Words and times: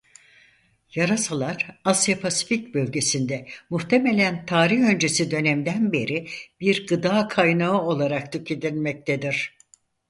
Yarasalar 0.95 1.79
Asya-Pasifik 1.85 2.73
bölgesinde 2.73 3.47
muhtemelen 3.69 4.45
tarih 4.45 4.79
öncesi 4.89 5.31
dönemden 5.31 5.93
beri 5.93 6.27
bir 6.59 6.87
gıda 6.87 7.27
kaynağı 7.27 7.81
olarak 7.81 8.31
tüketilmektedir. 8.31 9.57